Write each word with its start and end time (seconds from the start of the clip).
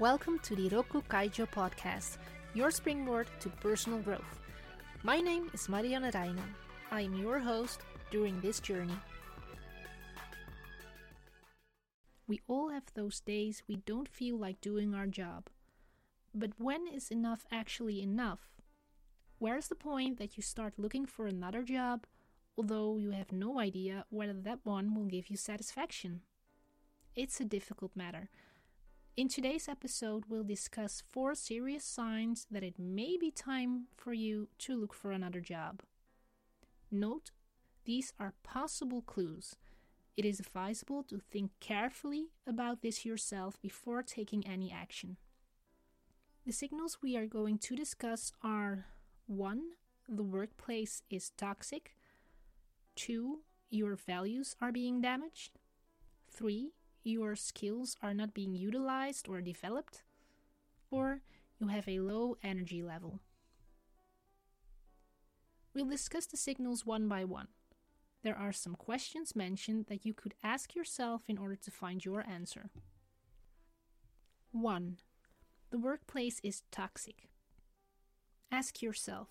Welcome 0.00 0.38
to 0.44 0.56
the 0.56 0.70
Rokku 0.70 1.04
Kaijo 1.10 1.46
podcast, 1.46 2.16
your 2.54 2.70
springboard 2.70 3.26
to 3.40 3.50
personal 3.50 3.98
growth. 3.98 4.40
My 5.02 5.20
name 5.20 5.50
is 5.52 5.68
Marianne 5.68 6.10
Reijnen. 6.10 6.54
I 6.90 7.02
am 7.02 7.12
your 7.20 7.38
host 7.38 7.80
during 8.10 8.40
this 8.40 8.60
journey. 8.60 8.96
We 12.26 12.40
all 12.48 12.70
have 12.70 12.84
those 12.94 13.20
days 13.20 13.62
we 13.68 13.76
don't 13.76 14.08
feel 14.08 14.38
like 14.38 14.62
doing 14.62 14.94
our 14.94 15.06
job. 15.06 15.50
But 16.34 16.52
when 16.56 16.88
is 16.88 17.10
enough 17.10 17.44
actually 17.52 18.00
enough? 18.00 18.48
Where's 19.38 19.68
the 19.68 19.74
point 19.74 20.16
that 20.16 20.38
you 20.38 20.42
start 20.42 20.78
looking 20.78 21.04
for 21.04 21.26
another 21.26 21.62
job, 21.62 22.06
although 22.56 22.96
you 22.96 23.10
have 23.10 23.32
no 23.32 23.60
idea 23.60 24.06
whether 24.08 24.32
that 24.32 24.60
one 24.64 24.94
will 24.94 25.04
give 25.04 25.28
you 25.28 25.36
satisfaction? 25.36 26.22
It's 27.14 27.38
a 27.38 27.44
difficult 27.44 27.94
matter 27.94 28.30
in 29.20 29.28
today's 29.28 29.68
episode, 29.68 30.24
we'll 30.30 30.42
discuss 30.42 31.02
four 31.06 31.34
serious 31.34 31.84
signs 31.84 32.46
that 32.50 32.62
it 32.62 32.78
may 32.78 33.18
be 33.20 33.30
time 33.30 33.84
for 33.94 34.14
you 34.14 34.48
to 34.56 34.74
look 34.74 34.94
for 34.94 35.12
another 35.12 35.42
job. 35.42 35.82
Note, 36.90 37.30
these 37.84 38.14
are 38.18 38.32
possible 38.42 39.02
clues. 39.02 39.56
It 40.16 40.24
is 40.24 40.40
advisable 40.40 41.02
to 41.02 41.18
think 41.18 41.50
carefully 41.60 42.28
about 42.46 42.80
this 42.80 43.04
yourself 43.04 43.60
before 43.60 44.02
taking 44.02 44.46
any 44.46 44.72
action. 44.72 45.18
The 46.46 46.52
signals 46.54 46.96
we 47.02 47.14
are 47.18 47.26
going 47.26 47.58
to 47.58 47.76
discuss 47.76 48.32
are 48.42 48.86
1. 49.26 49.60
The 50.08 50.22
workplace 50.22 51.02
is 51.10 51.32
toxic. 51.36 51.94
2. 52.96 53.40
Your 53.68 53.96
values 53.96 54.56
are 54.62 54.72
being 54.72 55.02
damaged. 55.02 55.58
3 56.32 56.70
your 57.04 57.34
skills 57.36 57.96
are 58.02 58.14
not 58.14 58.34
being 58.34 58.54
utilized 58.54 59.28
or 59.28 59.40
developed, 59.40 60.02
or 60.90 61.22
you 61.58 61.68
have 61.68 61.88
a 61.88 62.00
low 62.00 62.36
energy 62.42 62.82
level. 62.82 63.20
We'll 65.74 65.86
discuss 65.86 66.26
the 66.26 66.36
signals 66.36 66.84
one 66.84 67.08
by 67.08 67.24
one. 67.24 67.48
There 68.22 68.36
are 68.36 68.52
some 68.52 68.74
questions 68.74 69.34
mentioned 69.34 69.86
that 69.88 70.04
you 70.04 70.12
could 70.12 70.34
ask 70.42 70.74
yourself 70.74 71.22
in 71.26 71.38
order 71.38 71.56
to 71.56 71.70
find 71.70 72.04
your 72.04 72.26
answer. 72.28 72.70
1. 74.52 74.98
The 75.70 75.78
workplace 75.78 76.40
is 76.42 76.62
toxic. 76.70 77.28
Ask 78.50 78.82
yourself 78.82 79.28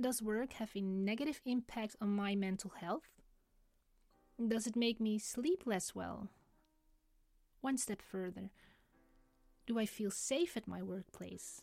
Does 0.00 0.22
work 0.22 0.54
have 0.54 0.70
a 0.74 0.80
negative 0.80 1.40
impact 1.44 1.94
on 2.00 2.08
my 2.08 2.34
mental 2.34 2.72
health? 2.80 3.10
Does 4.44 4.66
it 4.66 4.76
make 4.76 5.00
me 5.00 5.18
sleep 5.18 5.62
less 5.66 5.94
well 5.94 6.30
one 7.66 7.76
step 7.76 8.00
further. 8.00 8.52
Do 9.66 9.76
I 9.76 9.86
feel 9.86 10.12
safe 10.12 10.56
at 10.56 10.68
my 10.68 10.82
workplace? 10.84 11.62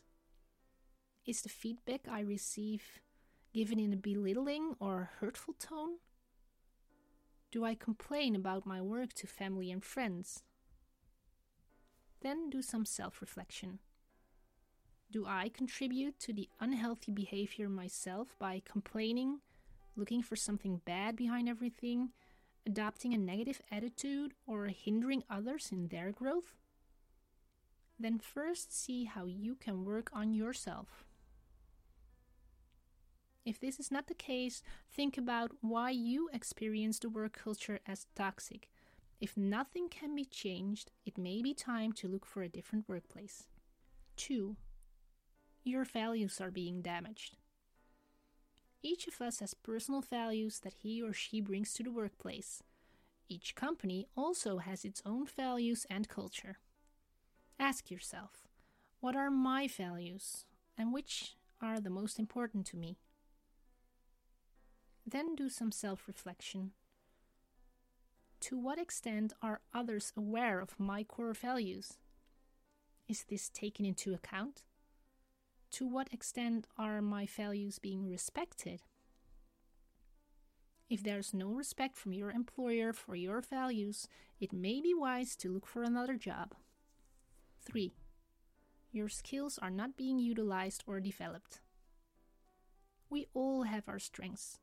Is 1.25 1.41
the 1.41 1.47
feedback 1.47 2.01
I 2.11 2.19
receive 2.19 2.99
given 3.53 3.79
in 3.79 3.93
a 3.93 3.95
belittling 3.95 4.75
or 4.81 5.11
hurtful 5.21 5.53
tone? 5.53 5.99
Do 7.53 7.63
I 7.63 7.75
complain 7.75 8.35
about 8.35 8.65
my 8.65 8.81
work 8.81 9.13
to 9.13 9.27
family 9.27 9.71
and 9.71 9.81
friends? 9.81 10.43
Then 12.19 12.49
do 12.49 12.61
some 12.61 12.83
self 12.83 13.21
reflection. 13.21 13.79
Do 15.09 15.25
I 15.25 15.47
contribute 15.47 16.19
to 16.19 16.33
the 16.33 16.49
unhealthy 16.59 17.13
behavior 17.13 17.69
myself 17.69 18.35
by 18.37 18.61
complaining, 18.65 19.39
looking 19.95 20.21
for 20.21 20.35
something 20.35 20.81
bad 20.83 21.15
behind 21.15 21.47
everything, 21.47 22.09
adopting 22.65 23.13
a 23.13 23.17
negative 23.17 23.61
attitude, 23.71 24.33
or 24.47 24.67
hindering 24.67 25.23
others 25.29 25.69
in 25.71 25.87
their 25.87 26.11
growth? 26.11 26.55
Then 27.99 28.19
first 28.19 28.73
see 28.73 29.05
how 29.05 29.25
you 29.25 29.55
can 29.55 29.85
work 29.85 30.09
on 30.13 30.33
yourself. 30.33 31.05
If 33.45 33.59
this 33.59 33.79
is 33.79 33.91
not 33.91 34.07
the 34.07 34.13
case, 34.13 34.63
think 34.91 35.17
about 35.17 35.51
why 35.61 35.89
you 35.89 36.29
experience 36.33 36.99
the 36.99 37.09
work 37.09 37.37
culture 37.43 37.79
as 37.85 38.07
toxic. 38.15 38.69
If 39.19 39.35
nothing 39.37 39.89
can 39.89 40.15
be 40.15 40.25
changed, 40.25 40.91
it 41.05 41.17
may 41.17 41.41
be 41.41 41.53
time 41.53 41.91
to 41.93 42.07
look 42.07 42.25
for 42.25 42.41
a 42.41 42.49
different 42.49 42.87
workplace. 42.87 43.43
2. 44.17 44.55
Your 45.63 45.85
values 45.85 46.39
are 46.41 46.51
being 46.51 46.81
damaged. 46.81 47.37
Each 48.85 49.07
of 49.07 49.21
us 49.21 49.39
has 49.39 49.53
personal 49.53 50.01
values 50.01 50.59
that 50.59 50.73
he 50.83 51.01
or 51.01 51.13
she 51.13 51.39
brings 51.39 51.73
to 51.73 51.83
the 51.83 51.91
workplace. 51.91 52.61
Each 53.29 53.55
company 53.55 54.07
also 54.17 54.57
has 54.57 54.83
its 54.83 55.01
own 55.05 55.25
values 55.25 55.85
and 55.89 56.09
culture. 56.09 56.57
Ask 57.57 57.89
yourself 57.89 58.49
what 58.99 59.15
are 59.15 59.31
my 59.31 59.67
values 59.67 60.45
and 60.77 60.93
which 60.93 61.37
are 61.61 61.79
the 61.79 61.89
most 61.89 62.19
important 62.19 62.65
to 62.67 62.77
me? 62.77 62.97
Then 65.05 65.35
do 65.35 65.47
some 65.49 65.71
self 65.71 66.07
reflection. 66.07 66.71
To 68.41 68.57
what 68.57 68.77
extent 68.79 69.31
are 69.41 69.61
others 69.73 70.11
aware 70.17 70.59
of 70.59 70.77
my 70.77 71.03
core 71.03 71.33
values? 71.33 71.93
Is 73.07 73.23
this 73.23 73.47
taken 73.47 73.85
into 73.85 74.13
account? 74.13 74.63
To 75.73 75.87
what 75.87 76.13
extent 76.13 76.67
are 76.77 77.01
my 77.01 77.25
values 77.25 77.79
being 77.79 78.07
respected? 78.07 78.83
If 80.87 81.01
there's 81.01 81.33
no 81.33 81.49
respect 81.49 81.97
from 81.97 82.13
your 82.13 82.29
employer 82.29 82.93
for 82.93 83.15
your 83.15 83.41
values, 83.41 84.07
it 84.39 84.53
may 84.53 84.81
be 84.81 84.93
wise 84.93 85.35
to 85.37 85.51
look 85.51 85.65
for 85.65 85.81
another 85.81 86.15
job. 86.15 86.53
3. 87.65 87.91
Your 88.91 89.09
skills 89.09 89.57
are 89.57 89.71
not 89.71 89.97
being 89.97 90.19
utilized 90.19 90.83
or 90.85 90.99
developed. 90.99 91.61
We 93.09 93.25
all 93.33 93.63
have 93.63 93.89
our 93.89 93.97
strengths. 93.97 94.59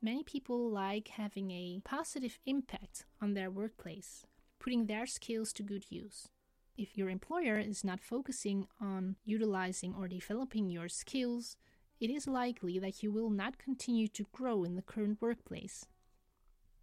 Many 0.00 0.22
people 0.22 0.70
like 0.70 1.08
having 1.08 1.50
a 1.50 1.82
positive 1.84 2.38
impact 2.46 3.04
on 3.20 3.34
their 3.34 3.50
workplace, 3.50 4.24
putting 4.58 4.86
their 4.86 5.04
skills 5.06 5.52
to 5.54 5.62
good 5.62 5.84
use. 5.90 6.28
If 6.78 6.96
your 6.96 7.10
employer 7.10 7.58
is 7.58 7.82
not 7.82 8.00
focusing 8.00 8.68
on 8.80 9.16
utilizing 9.24 9.96
or 9.98 10.06
developing 10.06 10.70
your 10.70 10.88
skills, 10.88 11.56
it 11.98 12.08
is 12.08 12.28
likely 12.28 12.78
that 12.78 13.02
you 13.02 13.10
will 13.10 13.30
not 13.30 13.58
continue 13.58 14.06
to 14.06 14.26
grow 14.30 14.62
in 14.62 14.76
the 14.76 14.82
current 14.82 15.20
workplace. 15.20 15.86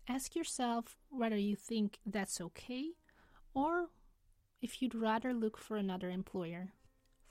Ask 0.05 0.35
yourself 0.35 0.97
whether 1.09 1.37
you 1.37 1.55
think 1.55 1.99
that's 2.05 2.41
okay 2.41 2.89
or 3.53 3.87
if 4.61 4.81
you'd 4.81 4.93
rather 4.93 5.33
look 5.33 5.57
for 5.57 5.77
another 5.77 6.09
employer. 6.09 6.73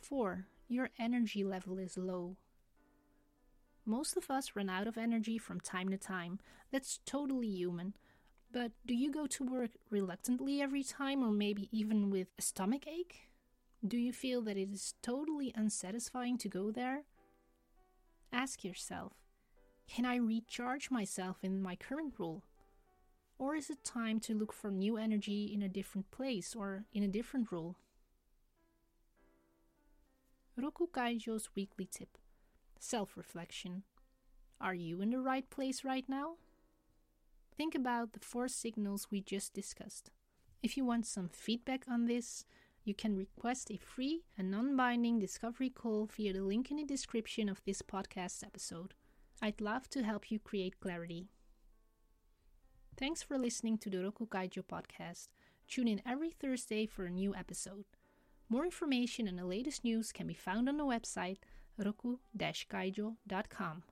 4. 0.01 0.47
Your 0.67 0.89
energy 0.99 1.45
level 1.45 1.79
is 1.79 1.99
low. 1.99 2.39
Most 3.85 4.17
of 4.17 4.31
us 4.31 4.53
run 4.55 4.71
out 4.71 4.87
of 4.87 4.97
energy 4.97 5.37
from 5.37 5.61
time 5.61 5.91
to 5.91 5.99
time. 5.99 6.39
That's 6.73 7.01
totally 7.05 7.49
human. 7.49 7.93
But 8.55 8.71
do 8.87 8.95
you 8.95 9.11
go 9.11 9.27
to 9.27 9.45
work 9.45 9.73
reluctantly 9.91 10.63
every 10.63 10.85
time, 10.85 11.25
or 11.25 11.33
maybe 11.33 11.69
even 11.73 12.09
with 12.09 12.29
a 12.39 12.43
stomach 12.43 12.87
ache? 12.87 13.33
Do 13.85 13.97
you 13.99 14.13
feel 14.13 14.43
that 14.43 14.57
it 14.57 14.71
is 14.73 14.95
totally 15.03 15.53
unsatisfying 15.57 16.39
to 16.39 16.49
go 16.49 16.71
there? 16.71 17.03
Ask 18.33 18.63
yourself 18.63 19.15
Can 19.89 20.05
I 20.05 20.15
recharge 20.17 20.89
myself 20.89 21.39
in 21.43 21.61
my 21.61 21.75
current 21.75 22.15
role? 22.17 22.45
Or 23.39 23.57
is 23.57 23.71
it 23.71 23.83
time 23.83 24.21
to 24.21 24.39
look 24.39 24.53
for 24.53 24.71
new 24.71 24.97
energy 24.97 25.51
in 25.53 25.61
a 25.61 25.69
different 25.69 26.13
place 26.13 26.55
or 26.55 26.85
in 26.93 27.03
a 27.03 27.09
different 27.09 27.51
role? 27.51 27.75
Rokku 30.57 30.89
Kaijo's 30.93 31.49
weekly 31.57 31.89
tip 31.91 32.19
Self 32.79 33.17
reflection. 33.17 33.83
Are 34.61 34.75
you 34.75 35.01
in 35.01 35.11
the 35.11 35.19
right 35.19 35.51
place 35.51 35.83
right 35.83 36.09
now? 36.09 36.37
Think 37.57 37.75
about 37.75 38.13
the 38.13 38.21
four 38.21 38.49
signals 38.49 39.09
we 39.11 39.21
just 39.21 39.55
discussed. 39.55 40.11
If 40.63 40.77
you 40.77 40.85
want 40.85 41.07
some 41.07 41.29
feedback 41.29 41.85
on 41.89 42.07
this, 42.07 42.45
you 42.85 42.95
can 42.95 43.17
request 43.17 43.71
a 43.71 43.77
free 43.77 44.25
and 44.37 44.51
non 44.51 44.77
binding 44.77 45.19
discovery 45.19 45.71
call 45.71 46.07
via 46.07 46.33
the 46.33 46.43
link 46.43 46.71
in 46.71 46.79
the 46.79 46.85
description 46.85 47.49
of 47.49 47.63
this 47.65 47.83
podcast 47.83 48.45
episode. 48.45 48.95
I'd 49.41 49.61
love 49.61 49.89
to 49.91 50.03
help 50.03 50.31
you 50.31 50.39
create 50.39 50.81
clarity. 50.81 51.29
Thanks 52.97 53.23
for 53.23 53.39
listening 53.39 53.79
to 53.79 53.91
the 53.91 53.99
Rokku 53.99 54.29
Kaijo 54.29 54.65
podcast. 54.65 55.29
Tune 55.69 55.89
in 55.89 56.03
every 56.07 56.31
Thursday 56.31 56.87
for 56.87 57.07
a 57.07 57.11
new 57.11 57.35
episode. 57.35 57.85
More 58.49 58.65
information 58.65 59.27
and 59.27 59.39
the 59.39 59.47
latest 59.47 59.85
news 59.85 60.13
can 60.13 60.27
be 60.27 60.35
found 60.35 60.69
on 60.69 60.77
the 60.77 60.85
website 60.85 61.39
rokku-kaijo.com. 61.81 63.83